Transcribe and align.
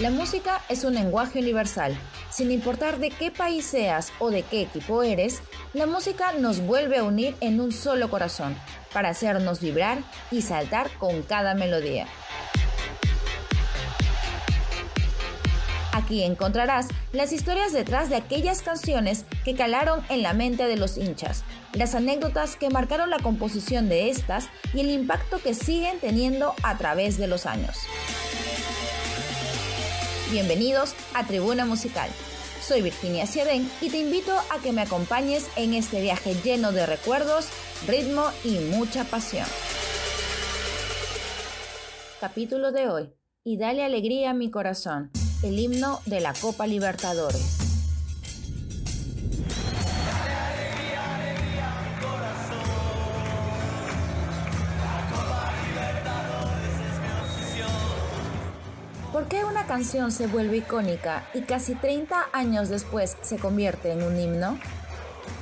La 0.00 0.08
música 0.10 0.62
es 0.70 0.84
un 0.84 0.94
lenguaje 0.94 1.40
universal. 1.40 1.94
Sin 2.30 2.50
importar 2.50 3.00
de 3.00 3.10
qué 3.10 3.30
país 3.30 3.66
seas 3.66 4.14
o 4.18 4.30
de 4.30 4.42
qué 4.42 4.62
equipo 4.62 5.02
eres, 5.02 5.42
la 5.74 5.84
música 5.84 6.32
nos 6.32 6.60
vuelve 6.62 6.96
a 6.96 7.04
unir 7.04 7.36
en 7.42 7.60
un 7.60 7.70
solo 7.70 8.08
corazón, 8.08 8.56
para 8.94 9.10
hacernos 9.10 9.60
vibrar 9.60 9.98
y 10.30 10.40
saltar 10.40 10.90
con 10.98 11.20
cada 11.20 11.54
melodía. 11.54 12.06
Aquí 15.92 16.22
encontrarás 16.22 16.88
las 17.12 17.30
historias 17.30 17.74
detrás 17.74 18.08
de 18.08 18.16
aquellas 18.16 18.62
canciones 18.62 19.26
que 19.44 19.54
calaron 19.54 20.02
en 20.08 20.22
la 20.22 20.32
mente 20.32 20.66
de 20.66 20.78
los 20.78 20.96
hinchas, 20.96 21.44
las 21.74 21.94
anécdotas 21.94 22.56
que 22.56 22.70
marcaron 22.70 23.10
la 23.10 23.18
composición 23.18 23.90
de 23.90 24.08
estas 24.08 24.48
y 24.72 24.80
el 24.80 24.88
impacto 24.88 25.40
que 25.42 25.52
siguen 25.52 26.00
teniendo 26.00 26.54
a 26.62 26.78
través 26.78 27.18
de 27.18 27.26
los 27.26 27.44
años. 27.44 27.76
Bienvenidos 30.30 30.94
a 31.12 31.26
Tribuna 31.26 31.66
Musical. 31.66 32.08
Soy 32.62 32.82
Virginia 32.82 33.26
Siedén 33.26 33.68
y 33.80 33.90
te 33.90 33.98
invito 33.98 34.32
a 34.32 34.62
que 34.62 34.70
me 34.70 34.82
acompañes 34.82 35.48
en 35.56 35.74
este 35.74 36.00
viaje 36.00 36.36
lleno 36.44 36.70
de 36.70 36.86
recuerdos, 36.86 37.48
ritmo 37.88 38.22
y 38.44 38.60
mucha 38.76 39.02
pasión. 39.02 39.46
Capítulo 42.20 42.70
de 42.70 42.88
hoy. 42.88 43.12
Y 43.42 43.56
dale 43.56 43.82
alegría 43.82 44.30
a 44.30 44.34
mi 44.34 44.52
corazón, 44.52 45.10
el 45.42 45.58
himno 45.58 46.00
de 46.06 46.20
la 46.20 46.32
Copa 46.34 46.68
Libertadores. 46.68 47.59
Qué 59.30 59.44
una 59.44 59.64
canción 59.64 60.10
se 60.10 60.26
vuelve 60.26 60.56
icónica 60.56 61.24
y 61.32 61.42
casi 61.42 61.76
30 61.76 62.30
años 62.32 62.68
después 62.68 63.16
se 63.22 63.38
convierte 63.38 63.92
en 63.92 64.02
un 64.02 64.18
himno? 64.18 64.58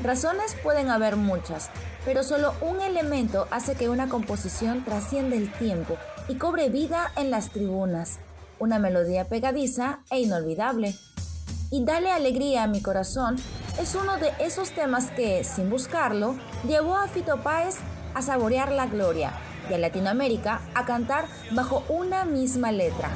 Razones 0.04 0.54
pueden 0.62 0.90
haber 0.90 1.16
muchas, 1.16 1.70
pero 2.04 2.22
solo 2.22 2.52
un 2.60 2.82
elemento 2.82 3.48
hace 3.50 3.76
que 3.76 3.88
una 3.88 4.10
composición 4.10 4.84
trascienda 4.84 5.36
el 5.36 5.50
tiempo 5.50 5.96
y 6.28 6.34
cobre 6.34 6.68
vida 6.68 7.10
en 7.16 7.30
las 7.30 7.48
tribunas, 7.48 8.18
una 8.58 8.78
melodía 8.78 9.24
pegadiza 9.24 10.00
e 10.10 10.20
inolvidable. 10.20 10.94
Y 11.70 11.84
Dale 11.84 12.10
alegría 12.10 12.64
a 12.64 12.68
mi 12.68 12.82
corazón 12.82 13.36
es 13.80 13.94
uno 13.94 14.18
de 14.18 14.32
esos 14.38 14.72
temas 14.72 15.10
que, 15.10 15.44
sin 15.44 15.70
buscarlo, 15.70 16.36
llevó 16.66 16.96
a 16.96 17.08
Fito 17.08 17.38
Páez 17.42 17.76
a 18.14 18.20
saborear 18.20 18.70
la 18.70 18.86
gloria 18.86 19.32
y 19.70 19.74
a 19.74 19.78
Latinoamérica 19.78 20.60
a 20.74 20.84
cantar 20.84 21.24
bajo 21.52 21.84
una 21.88 22.26
misma 22.26 22.70
letra. 22.70 23.10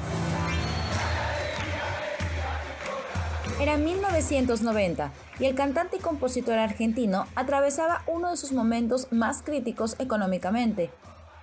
Era 3.62 3.76
1990 3.76 5.12
y 5.38 5.44
el 5.44 5.54
cantante 5.54 5.98
y 5.98 6.00
compositor 6.00 6.58
argentino 6.58 7.26
atravesaba 7.36 8.02
uno 8.08 8.32
de 8.32 8.36
sus 8.36 8.50
momentos 8.50 9.06
más 9.12 9.42
críticos 9.42 9.94
económicamente. 10.00 10.90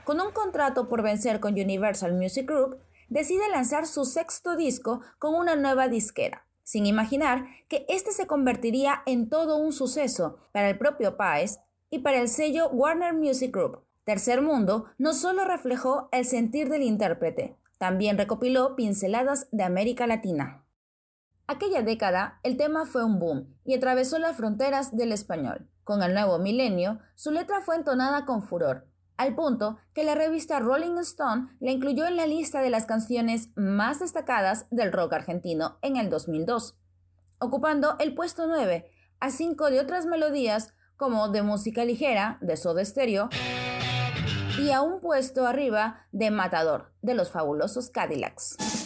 Con 0.03 0.20
un 0.20 0.31
contrato 0.31 0.89
por 0.89 1.02
vencer 1.02 1.39
con 1.39 1.53
Universal 1.53 2.11
Music 2.11 2.45
Group, 2.45 2.78
decide 3.08 3.48
lanzar 3.48 3.88
su 3.88 4.03
sexto 4.03 4.58
disco 4.58 5.00
con 5.17 5.34
una 5.34 5.56
nueva 5.56 5.88
disquera, 5.88 6.45
sin 6.61 6.86
imaginar 6.86 7.45
que 7.70 7.86
este 7.88 8.11
se 8.11 8.28
convertiría 8.28 9.02
en 9.06 9.30
todo 9.30 9.56
un 9.56 9.72
suceso 9.72 10.39
para 10.52 10.70
el 10.70 10.78
propio 10.78 11.16
Páez 11.16 11.59
y 11.89 12.00
para 12.00 12.20
el 12.20 12.28
sello 12.28 12.67
Warner 12.67 13.14
Music 13.14 13.54
Group. 13.54 13.80
Tercer 14.04 14.42
Mundo 14.42 14.88
no 14.98 15.14
solo 15.14 15.45
reflejó 15.45 16.09
el 16.11 16.26
sentir 16.26 16.67
del 16.67 16.81
intérprete, 16.81 17.56
también 17.78 18.17
recopiló 18.17 18.76
pinceladas 18.76 19.48
de 19.54 19.64
América 19.64 20.06
Latina. 20.06 20.66
Aquella 21.52 21.81
década, 21.81 22.39
el 22.44 22.58
tema 22.58 22.86
fue 22.86 23.03
un 23.03 23.17
boom 23.17 23.55
y 23.66 23.73
atravesó 23.73 24.19
las 24.19 24.38
fronteras 24.38 24.95
del 24.95 25.11
español. 25.11 25.67
Con 25.83 26.04
el 26.04 26.14
nuevo 26.14 26.37
milenio, 26.37 26.99
su 27.15 27.32
letra 27.32 27.61
fue 27.61 27.76
entonada 27.76 28.23
con 28.27 28.43
furor, 28.43 28.86
al 29.17 29.33
punto 29.33 29.80
que 29.95 30.04
la 30.04 30.14
revista 30.14 30.59
Rolling 30.59 30.99
Stone 30.99 31.48
la 31.59 31.71
incluyó 31.71 32.05
en 32.05 32.17
la 32.17 32.27
lista 32.27 32.61
de 32.61 32.70
las 32.70 32.86
canciones 32.86 33.49
más 33.55 33.99
destacadas 33.99 34.67
del 34.70 34.92
rock 34.92 35.14
argentino 35.14 35.80
en 35.82 35.98
el 35.98 36.11
2002, 36.11 36.77
ocupando 37.39 37.95
el 37.98 38.14
puesto 38.14 38.45
9, 38.45 38.88
a 39.20 39.32
cinco 39.32 39.71
de 39.71 39.80
otras 39.80 40.05
melodías 40.05 40.76
como 40.98 41.30
de 41.30 41.42
música 41.42 41.83
ligera 41.83 42.38
de 42.42 42.58
Soda 42.58 42.86
Stereo 42.86 43.27
y 44.59 44.70
a 44.70 44.83
un 44.83 45.02
puesto 45.02 45.48
arriba 45.48 46.05
de 46.11 46.30
Matador 46.30 46.93
de 47.02 47.15
los 47.15 47.32
fabulosos 47.32 47.89
Cadillacs. 47.89 48.79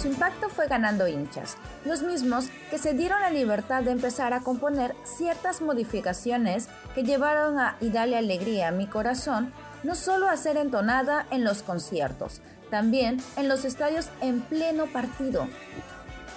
Su 0.00 0.06
impacto 0.06 0.48
fue 0.48 0.68
ganando 0.68 1.08
hinchas, 1.08 1.56
los 1.84 2.02
mismos 2.02 2.50
que 2.70 2.78
se 2.78 2.94
dieron 2.94 3.20
la 3.20 3.30
libertad 3.30 3.82
de 3.82 3.90
empezar 3.90 4.32
a 4.32 4.42
componer 4.42 4.94
ciertas 5.02 5.60
modificaciones 5.60 6.68
que 6.94 7.02
llevaron 7.02 7.58
a 7.58 7.76
Y 7.80 7.90
dale 7.90 8.16
alegría 8.16 8.68
a 8.68 8.70
mi 8.70 8.86
corazón 8.86 9.52
no 9.82 9.96
solo 9.96 10.28
a 10.28 10.36
ser 10.36 10.56
entonada 10.56 11.26
en 11.32 11.42
los 11.42 11.64
conciertos, 11.64 12.40
también 12.70 13.20
en 13.36 13.48
los 13.48 13.64
estadios 13.64 14.08
en 14.20 14.40
pleno 14.42 14.86
partido. 14.86 15.48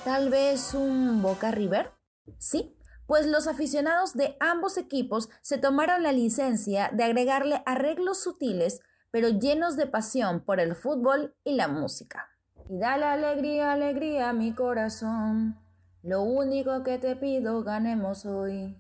¿Tal 0.06 0.32
vez 0.32 0.74
un 0.74 1.22
Boca 1.22 1.52
River? 1.52 1.92
Sí, 2.40 2.76
pues 3.06 3.28
los 3.28 3.46
aficionados 3.46 4.14
de 4.14 4.38
ambos 4.40 4.78
equipos 4.78 5.30
se 5.44 5.60
tomaron 5.60 6.02
la 6.02 6.14
licencia 6.14 6.90
de 6.94 7.04
agregarle 7.04 7.62
arreglos 7.68 8.24
sutiles, 8.24 8.80
pero 9.12 9.30
llenos 9.30 9.78
de 9.78 9.86
pasión 9.86 10.44
por 10.44 10.60
el 10.60 10.76
fútbol 10.76 11.36
y 11.44 11.54
la 11.54 11.68
música. 11.68 12.31
Y 12.72 12.78
dale 12.78 13.04
alegría, 13.04 13.74
alegría 13.74 14.30
a 14.30 14.34
mi 14.34 14.54
corazón. 14.54 15.58
Lo 16.04 16.22
único 16.22 16.84
que 16.84 16.98
te 16.98 17.18
pido, 17.18 17.64
ganemos 17.64 18.26
hoy. 18.26 18.78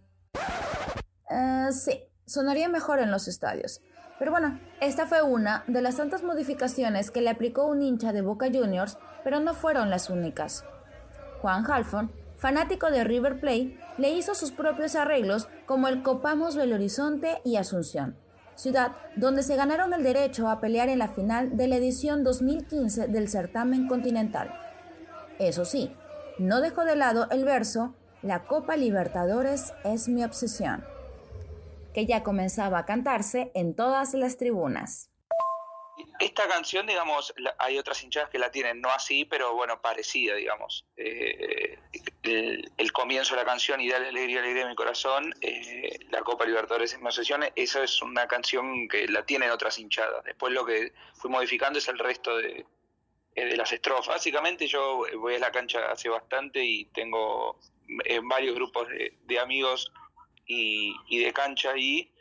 Eh, 1.29 1.67
sí, 1.73 2.01
sonaría 2.25 2.69
mejor 2.69 2.99
en 2.99 3.11
los 3.11 3.27
estadios. 3.27 3.81
Pero 4.17 4.31
bueno, 4.31 4.61
esta 4.79 5.07
fue 5.07 5.21
una 5.21 5.65
de 5.67 5.81
las 5.81 5.97
tantas 5.97 6.23
modificaciones 6.23 7.11
que 7.11 7.19
le 7.19 7.31
aplicó 7.31 7.65
un 7.65 7.81
hincha 7.81 8.13
de 8.13 8.21
Boca 8.21 8.45
Juniors, 8.45 8.97
pero 9.25 9.41
no 9.41 9.53
fueron 9.53 9.89
las 9.89 10.09
únicas. 10.09 10.63
Juan 11.41 11.69
Halfon, 11.69 12.13
fanático 12.37 12.91
de 12.91 13.03
River 13.03 13.41
Plate, 13.41 13.77
le 13.97 14.11
hizo 14.11 14.35
sus 14.35 14.53
propios 14.53 14.95
arreglos 14.95 15.49
como 15.65 15.89
el 15.89 16.01
Copamos 16.01 16.55
Belo 16.55 16.75
Horizonte 16.75 17.41
y 17.43 17.57
Asunción, 17.57 18.15
ciudad 18.61 18.91
donde 19.15 19.41
se 19.41 19.55
ganaron 19.55 19.91
el 19.93 20.03
derecho 20.03 20.47
a 20.47 20.61
pelear 20.61 20.87
en 20.89 20.99
la 20.99 21.07
final 21.07 21.57
de 21.57 21.67
la 21.67 21.77
edición 21.77 22.23
2015 22.23 23.07
del 23.07 23.27
certamen 23.27 23.87
continental. 23.87 24.53
Eso 25.39 25.65
sí, 25.65 25.95
no 26.37 26.61
dejó 26.61 26.85
de 26.85 26.95
lado 26.95 27.27
el 27.31 27.43
verso 27.43 27.95
La 28.21 28.43
Copa 28.43 28.77
Libertadores 28.77 29.73
es 29.83 30.07
mi 30.07 30.23
obsesión, 30.23 30.83
que 31.93 32.05
ya 32.05 32.21
comenzaba 32.21 32.77
a 32.77 32.85
cantarse 32.85 33.51
en 33.55 33.73
todas 33.73 34.13
las 34.13 34.37
tribunas. 34.37 35.10
Esta 36.21 36.47
canción, 36.47 36.85
digamos, 36.85 37.33
hay 37.57 37.79
otras 37.79 38.03
hinchadas 38.03 38.29
que 38.29 38.37
la 38.37 38.51
tienen, 38.51 38.79
no 38.79 38.91
así, 38.91 39.25
pero 39.25 39.55
bueno, 39.55 39.81
parecida, 39.81 40.35
digamos. 40.35 40.85
Eh, 40.95 41.79
el, 42.21 42.91
comienzo 42.91 43.33
de 43.33 43.41
la 43.41 43.45
canción 43.45 43.81
y 43.81 43.89
Dale 43.89 44.09
Alegría, 44.09 44.39
Alegría 44.39 44.67
a 44.67 44.69
mi 44.69 44.75
corazón, 44.75 45.33
eh, 45.41 45.97
la 46.11 46.21
Copa 46.21 46.45
Libertadores 46.45 46.93
en 46.93 47.01
mi 47.01 47.07
obsesión, 47.07 47.43
esa 47.55 47.83
es 47.83 48.03
una 48.03 48.27
canción 48.27 48.87
que 48.87 49.07
la 49.07 49.25
tienen 49.25 49.49
otras 49.49 49.79
hinchadas. 49.79 50.23
Después 50.23 50.53
lo 50.53 50.63
que 50.63 50.93
fui 51.15 51.31
modificando 51.31 51.79
es 51.79 51.87
el 51.87 51.97
resto 51.97 52.37
de, 52.37 52.67
eh, 53.33 53.45
de 53.45 53.57
las 53.57 53.73
estrofas. 53.73 54.09
Básicamente 54.09 54.67
yo 54.67 55.03
voy 55.17 55.33
a 55.33 55.39
la 55.39 55.51
cancha 55.51 55.91
hace 55.91 56.07
bastante 56.07 56.63
y 56.63 56.85
tengo 56.93 57.57
varios 58.25 58.53
grupos 58.53 58.87
de, 58.89 59.39
amigos 59.39 59.91
y, 60.45 60.93
y, 61.09 61.23
de 61.23 61.33
cancha 61.33 61.71
ahí, 61.71 62.11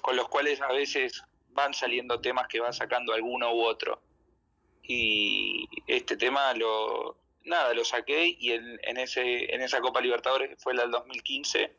con 0.00 0.16
los 0.16 0.28
cuales 0.28 0.60
a 0.60 0.72
veces 0.72 1.22
van 1.58 1.74
saliendo 1.74 2.20
temas 2.20 2.46
que 2.46 2.60
va 2.60 2.72
sacando 2.72 3.12
alguno 3.12 3.52
u 3.52 3.62
otro. 3.64 4.00
Y 4.82 5.68
este 5.88 6.16
tema 6.16 6.54
lo 6.54 7.16
nada, 7.44 7.74
lo 7.74 7.84
saqué 7.84 8.36
y 8.38 8.52
en, 8.52 8.96
ese 8.96 9.52
en 9.52 9.60
esa 9.60 9.80
Copa 9.80 10.00
Libertadores 10.00 10.50
que 10.50 10.56
fue 10.56 10.74
la 10.74 10.82
del 10.82 10.92
2015 10.92 11.76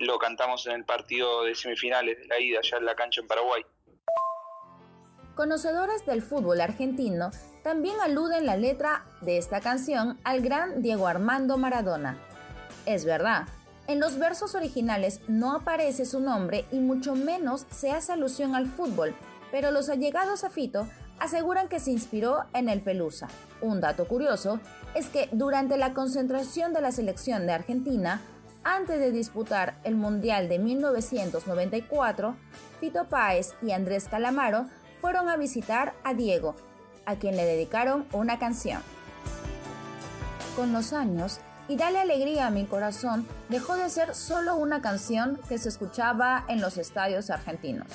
lo 0.00 0.18
cantamos 0.18 0.66
en 0.66 0.72
el 0.72 0.84
partido 0.84 1.44
de 1.44 1.54
semifinales 1.54 2.18
de 2.18 2.26
la 2.26 2.38
ida 2.38 2.58
allá 2.58 2.78
en 2.78 2.84
la 2.84 2.94
cancha 2.94 3.20
en 3.20 3.26
Paraguay. 3.26 3.64
Conocedores 5.34 6.04
del 6.06 6.22
fútbol 6.22 6.60
argentino 6.60 7.30
también 7.62 7.96
aluden 8.00 8.46
la 8.46 8.56
letra 8.56 9.04
de 9.20 9.38
esta 9.38 9.60
canción 9.60 10.20
al 10.22 10.42
gran 10.42 10.82
Diego 10.82 11.06
Armando 11.08 11.56
Maradona. 11.56 12.18
Es 12.86 13.04
verdad, 13.04 13.48
en 13.86 14.00
los 14.00 14.18
versos 14.18 14.54
originales 14.54 15.20
no 15.28 15.54
aparece 15.54 16.06
su 16.06 16.20
nombre 16.20 16.64
y 16.72 16.78
mucho 16.78 17.14
menos 17.14 17.66
se 17.70 17.90
hace 17.90 18.12
alusión 18.12 18.54
al 18.54 18.66
fútbol, 18.66 19.14
pero 19.50 19.70
los 19.70 19.88
allegados 19.88 20.42
a 20.44 20.50
Fito 20.50 20.88
aseguran 21.18 21.68
que 21.68 21.80
se 21.80 21.90
inspiró 21.90 22.44
en 22.54 22.68
el 22.68 22.80
Pelusa. 22.80 23.28
Un 23.60 23.80
dato 23.80 24.06
curioso 24.08 24.58
es 24.94 25.08
que 25.08 25.28
durante 25.32 25.76
la 25.76 25.92
concentración 25.92 26.72
de 26.72 26.80
la 26.80 26.92
selección 26.92 27.46
de 27.46 27.52
Argentina, 27.52 28.22
antes 28.62 28.98
de 28.98 29.12
disputar 29.12 29.78
el 29.84 29.94
Mundial 29.94 30.48
de 30.48 30.58
1994, 30.58 32.36
Fito 32.80 33.04
Páez 33.08 33.52
y 33.62 33.72
Andrés 33.72 34.08
Calamaro 34.08 34.66
fueron 35.00 35.28
a 35.28 35.36
visitar 35.36 35.92
a 36.02 36.14
Diego, 36.14 36.56
a 37.04 37.16
quien 37.16 37.36
le 37.36 37.44
dedicaron 37.44 38.06
una 38.12 38.38
canción. 38.38 38.80
Con 40.56 40.72
los 40.72 40.92
años, 40.92 41.40
y 41.68 41.76
Dale 41.76 41.98
Alegría 41.98 42.46
a 42.46 42.50
mi 42.50 42.64
corazón 42.64 43.26
dejó 43.48 43.76
de 43.76 43.88
ser 43.88 44.14
solo 44.14 44.56
una 44.56 44.82
canción 44.82 45.38
que 45.48 45.58
se 45.58 45.68
escuchaba 45.68 46.44
en 46.48 46.60
los 46.60 46.76
estadios 46.78 47.30
argentinos. 47.30 47.86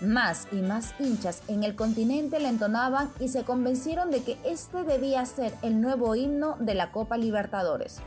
Más 0.00 0.48
y 0.50 0.56
más 0.56 0.94
hinchas 0.98 1.42
en 1.46 1.62
el 1.62 1.76
continente 1.76 2.40
le 2.40 2.48
entonaban 2.48 3.10
y 3.20 3.28
se 3.28 3.44
convencieron 3.44 4.10
de 4.10 4.22
que 4.22 4.36
este 4.44 4.82
debía 4.82 5.24
ser 5.26 5.54
el 5.62 5.80
nuevo 5.80 6.16
himno 6.16 6.56
de 6.58 6.74
la 6.74 6.90
Copa 6.90 7.16
Libertadores. 7.16 7.98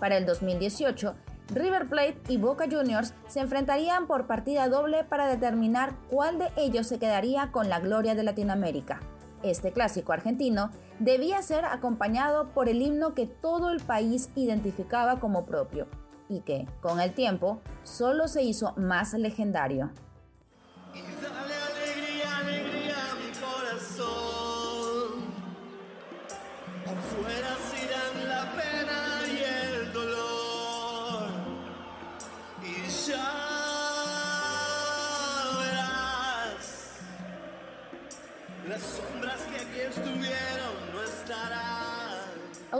Para 0.00 0.16
el 0.16 0.26
2018, 0.26 1.14
River 1.54 1.88
Plate 1.88 2.18
y 2.28 2.38
Boca 2.38 2.64
Juniors 2.70 3.14
se 3.28 3.40
enfrentarían 3.40 4.06
por 4.06 4.26
partida 4.26 4.68
doble 4.68 5.04
para 5.04 5.26
determinar 5.26 5.94
cuál 6.10 6.38
de 6.38 6.48
ellos 6.56 6.86
se 6.86 6.98
quedaría 6.98 7.52
con 7.52 7.68
la 7.68 7.78
gloria 7.78 8.14
de 8.14 8.22
Latinoamérica. 8.22 9.00
Este 9.42 9.72
clásico 9.72 10.12
argentino 10.12 10.70
debía 11.02 11.42
ser 11.42 11.64
acompañado 11.64 12.50
por 12.50 12.68
el 12.68 12.80
himno 12.80 13.12
que 13.14 13.26
todo 13.26 13.70
el 13.70 13.80
país 13.80 14.30
identificaba 14.36 15.18
como 15.18 15.44
propio 15.44 15.88
y 16.28 16.40
que, 16.42 16.68
con 16.80 17.00
el 17.00 17.12
tiempo, 17.12 17.60
solo 17.82 18.28
se 18.28 18.42
hizo 18.42 18.72
más 18.76 19.12
legendario. 19.12 19.90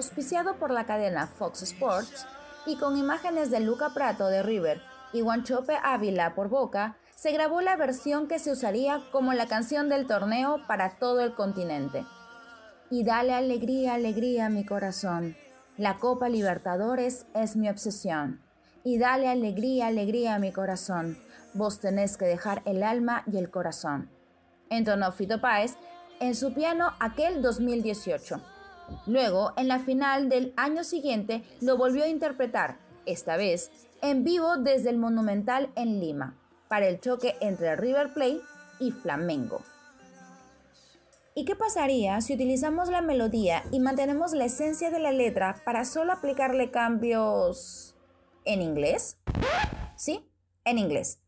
Auspiciado 0.02 0.56
por 0.56 0.72
la 0.72 0.84
cadena 0.84 1.28
Fox 1.28 1.62
Sports 1.62 2.26
y 2.66 2.76
con 2.76 2.96
imágenes 2.96 3.52
de 3.52 3.60
Luca 3.60 3.90
Prato 3.94 4.26
de 4.26 4.43
River 4.43 4.82
y 5.12 5.20
Guanchope 5.20 5.78
Ávila 5.81 6.34
por 6.34 6.49
Boca, 6.49 6.96
se 7.14 7.31
grabó 7.31 7.60
la 7.60 7.76
versión 7.76 8.26
que 8.26 8.40
se 8.40 8.50
usaría 8.50 9.00
como 9.12 9.32
la 9.32 9.46
canción 9.46 9.88
del 9.88 10.08
torneo 10.08 10.66
para 10.66 10.99
todo 10.99 11.20
el 11.20 11.37
continente. 11.37 12.04
Y 12.90 13.04
dale 13.04 13.32
alegría, 13.32 13.94
alegría 13.94 14.46
a 14.46 14.49
mi 14.49 14.66
corazón. 14.66 15.37
La 15.76 16.00
Copa 16.00 16.28
Libertadores 16.28 17.26
es 17.32 17.55
mi 17.55 17.69
obsesión. 17.69 18.43
Y 18.82 18.98
dale 18.98 19.28
alegría, 19.28 19.87
alegría 19.87 20.34
a 20.34 20.40
mi 20.40 20.50
corazón. 20.50 21.16
Vos 21.55 21.78
tenés 21.78 22.16
que 22.16 22.25
dejar 22.25 22.62
el 22.64 22.82
alma 22.82 23.22
y 23.31 23.38
el 23.38 23.50
corazón. 23.50 24.10
Entonó 24.69 25.12
Fito 25.12 25.40
Páez 25.40 25.76
en 26.19 26.34
su 26.34 26.52
piano 26.52 26.90
aquel 26.98 27.40
2018. 27.40 28.51
Luego, 29.06 29.53
en 29.56 29.69
la 29.69 29.79
final 29.79 30.29
del 30.29 30.53
año 30.56 30.85
siguiente, 30.85 31.43
lo 31.61 31.77
volvió 31.77 32.05
a 32.05 32.09
interpretar, 32.09 32.79
esta 33.06 33.37
vez 33.37 33.71
en 34.00 34.25
vivo 34.25 34.56
desde 34.56 34.91
el 34.91 34.99
Monumental 34.99 35.71
en 35.77 36.00
Lima, 36.00 36.37
para 36.69 36.87
el 36.89 37.00
choque 37.00 37.37
entre 37.41 37.77
River 37.77 38.12
Plate 38.12 38.41
y 38.81 38.91
Flamengo. 38.91 39.62
¿Y 41.35 41.44
qué 41.44 41.56
pasaría 41.56 42.21
si 42.21 42.35
utilizamos 42.35 42.91
la 42.91 43.00
melodía 43.00 43.65
y 43.71 43.81
mantenemos 43.81 44.33
la 44.33 44.44
esencia 44.44 44.91
de 44.91 44.99
la 44.99 45.12
letra 45.12 45.56
para 45.65 45.85
solo 45.85 46.12
aplicarle 46.12 46.71
cambios 46.71 47.94
en 48.44 48.61
inglés? 48.61 49.19
Sí, 49.97 50.29
en 50.65 50.79
inglés. 50.79 51.21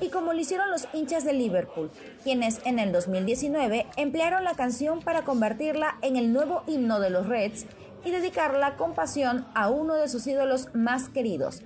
Y 0.00 0.08
como 0.08 0.32
lo 0.32 0.40
hicieron 0.40 0.70
los 0.70 0.88
hinchas 0.92 1.24
de 1.24 1.32
Liverpool, 1.32 1.90
quienes 2.24 2.60
en 2.64 2.78
el 2.78 2.90
2019 2.90 3.86
emplearon 3.96 4.42
la 4.42 4.54
canción 4.54 5.00
para 5.00 5.22
convertirla 5.22 5.98
en 6.02 6.16
el 6.16 6.32
nuevo 6.32 6.62
himno 6.66 6.98
de 7.00 7.10
los 7.10 7.26
Reds 7.26 7.66
y 8.04 8.10
dedicarla 8.10 8.76
con 8.76 8.94
pasión 8.94 9.46
a 9.54 9.68
uno 9.68 9.94
de 9.94 10.08
sus 10.08 10.26
ídolos 10.26 10.74
más 10.74 11.08
queridos, 11.08 11.62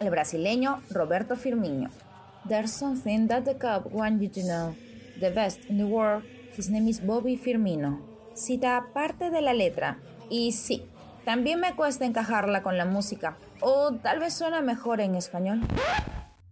el 0.00 0.10
brasileño 0.10 0.82
Roberto 0.90 1.36
Firmino. 1.36 1.90
There's 2.48 2.72
something 2.72 3.26
that 3.26 3.42
the 3.42 3.56
Cub 3.56 3.92
want 3.92 4.22
you 4.22 4.28
to 4.28 4.40
know. 4.42 4.76
The 5.20 5.30
best 5.30 5.60
in 5.68 5.78
the 5.78 5.84
world, 5.84 6.22
his 6.56 6.70
name 6.70 6.88
is 6.88 7.04
Bobby 7.04 7.36
Firmino. 7.36 8.00
Cita 8.34 8.86
parte 8.94 9.30
de 9.30 9.40
la 9.40 9.52
letra, 9.52 9.98
y 10.30 10.52
sí, 10.52 10.84
también 11.24 11.58
me 11.58 11.74
cuesta 11.74 12.04
encajarla 12.04 12.62
con 12.62 12.78
la 12.78 12.84
música, 12.84 13.36
o 13.60 13.92
tal 13.94 14.20
vez 14.20 14.34
suena 14.34 14.60
mejor 14.60 15.00
en 15.00 15.16
español. 15.16 15.60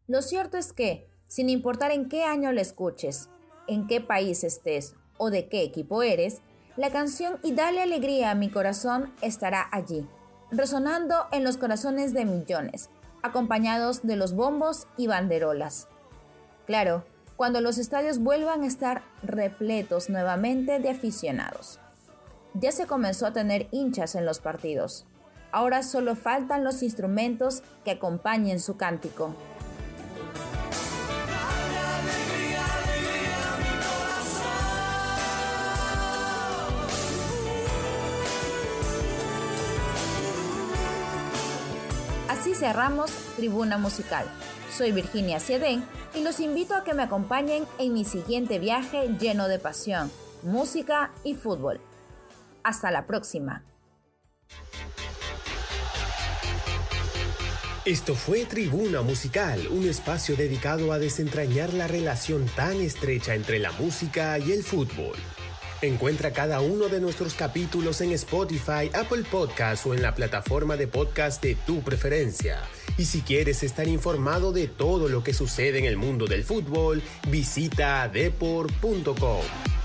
Lo 0.09 0.23
cierto 0.23 0.57
es 0.57 0.73
que, 0.73 1.09
sin 1.27 1.49
importar 1.49 1.91
en 1.91 2.09
qué 2.09 2.25
año 2.25 2.53
la 2.53 2.61
escuches, 2.61 3.29
en 3.67 3.87
qué 3.89 4.01
país 4.01 4.45
estés 4.45 4.95
o 5.19 5.31
de 5.31 5.49
qué 5.49 5.63
equipo 5.63 6.03
eres, 6.03 6.43
la 6.77 6.91
canción 6.91 7.39
Y 7.43 7.53
Dale 7.55 7.83
Alegría 7.83 8.31
a 8.31 8.35
mi 8.35 8.51
corazón 8.51 9.13
estará 9.21 9.67
allí, 9.73 10.07
resonando 10.51 11.27
en 11.33 11.43
los 11.43 11.57
corazones 11.57 12.13
de 12.13 12.25
millones, 12.25 12.91
acompañados 13.23 14.07
de 14.07 14.15
los 14.15 14.35
bombos 14.35 14.87
y 14.97 15.07
banderolas. 15.09 15.89
Claro, 16.67 17.05
cuando 17.37 17.61
los 17.61 17.79
estadios 17.79 18.19
vuelvan 18.19 18.63
a 18.63 18.67
estar 18.67 19.03
repletos 19.23 20.09
nuevamente 20.09 20.79
de 20.79 20.91
aficionados. 20.91 21.81
Ya 22.55 22.73
se 22.73 22.87
comenzó 22.87 23.27
a 23.27 23.33
tener 23.33 23.69
hinchas 23.73 24.15
en 24.15 24.25
los 24.25 24.39
partidos. 24.39 25.05
Ahora 25.51 25.83
solo 25.83 26.15
faltan 26.15 26.65
los 26.65 26.83
instrumentos 26.83 27.63
que 27.85 27.93
acompañen 27.93 28.61
su 28.61 28.77
cántico. 28.77 29.35
Así 42.47 42.55
cerramos 42.55 43.11
Tribuna 43.35 43.77
Musical. 43.77 44.25
Soy 44.71 44.93
Virginia 44.93 45.41
Siedén 45.41 45.85
y 46.15 46.23
los 46.23 46.39
invito 46.39 46.77
a 46.77 46.85
que 46.85 46.95
me 46.95 47.03
acompañen 47.03 47.65
en 47.81 47.93
mi 47.93 48.05
siguiente 48.05 48.61
viaje 48.61 49.09
lleno 49.19 49.49
de 49.49 49.59
pasión, 49.59 50.13
música 50.45 51.11
y 51.25 51.35
fútbol. 51.35 51.81
Hasta 52.63 52.93
la 52.93 53.05
próxima. 53.05 53.65
Esto 57.85 58.15
fue 58.15 58.45
Tribuna 58.45 59.03
Musical, 59.03 59.67
un 59.73 59.89
espacio 59.89 60.37
dedicado 60.37 60.93
a 60.93 61.01
desentrañar 61.01 61.75
la 61.75 61.89
relación 61.89 62.47
tan 62.55 62.77
estrecha 62.81 63.35
entre 63.35 63.59
la 63.59 63.73
música 63.73 64.39
y 64.39 64.53
el 64.53 64.63
fútbol. 64.63 65.17
Encuentra 65.83 66.33
cada 66.33 66.61
uno 66.61 66.89
de 66.89 67.01
nuestros 67.01 67.35
capítulos 67.35 68.01
en 68.01 68.13
Spotify, 68.13 68.91
Apple 68.95 69.25
Podcasts 69.31 69.87
o 69.87 69.95
en 69.95 70.03
la 70.03 70.15
plataforma 70.15 70.77
de 70.77 70.87
podcast 70.87 71.43
de 71.43 71.55
tu 71.55 71.83
preferencia. 71.83 72.63
Y 72.97 73.05
si 73.05 73.21
quieres 73.21 73.63
estar 73.63 73.87
informado 73.87 74.53
de 74.53 74.69
todo 74.69 75.09
lo 75.09 75.23
que 75.23 75.35
sucede 75.35 75.79
en 75.79 75.85
el 75.85 75.99
mundo 75.99 76.27
del 76.27 76.45
fútbol, 76.45 77.03
visita 77.29 78.09
deport.com. 78.09 79.76